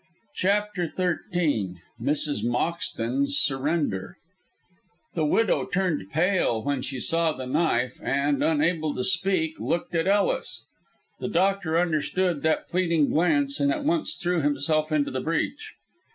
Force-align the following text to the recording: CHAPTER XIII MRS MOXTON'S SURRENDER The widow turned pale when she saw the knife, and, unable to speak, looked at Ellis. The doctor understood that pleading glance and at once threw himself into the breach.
CHAPTER 0.33 0.87
XIII 0.87 1.75
MRS 2.01 2.43
MOXTON'S 2.43 3.37
SURRENDER 3.37 4.17
The 5.13 5.25
widow 5.27 5.67
turned 5.67 6.09
pale 6.09 6.63
when 6.63 6.81
she 6.81 6.99
saw 6.99 7.33
the 7.33 7.45
knife, 7.45 8.01
and, 8.01 8.41
unable 8.41 8.95
to 8.95 9.03
speak, 9.03 9.59
looked 9.59 9.93
at 9.93 10.07
Ellis. 10.07 10.63
The 11.19 11.29
doctor 11.29 11.77
understood 11.77 12.41
that 12.41 12.67
pleading 12.67 13.11
glance 13.11 13.59
and 13.59 13.71
at 13.71 13.83
once 13.85 14.15
threw 14.15 14.41
himself 14.41 14.91
into 14.91 15.11
the 15.11 15.21
breach. 15.21 15.75